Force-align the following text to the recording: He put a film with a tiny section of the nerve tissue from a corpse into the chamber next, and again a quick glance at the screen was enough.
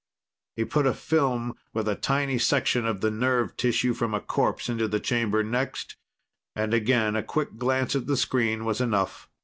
He 0.55 0.65
put 0.65 0.87
a 0.87 0.95
film 0.95 1.53
with 1.75 1.87
a 1.87 1.93
tiny 1.93 2.39
section 2.39 2.87
of 2.87 3.01
the 3.01 3.11
nerve 3.11 3.55
tissue 3.55 3.93
from 3.93 4.15
a 4.15 4.19
corpse 4.19 4.67
into 4.67 4.87
the 4.87 4.99
chamber 4.99 5.43
next, 5.43 5.95
and 6.55 6.73
again 6.73 7.15
a 7.15 7.21
quick 7.21 7.57
glance 7.57 7.95
at 7.95 8.07
the 8.07 8.17
screen 8.17 8.65
was 8.65 8.81
enough. 8.81 9.29